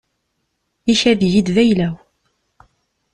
[0.91, 1.95] Ikad-iyi-d d ayla-w.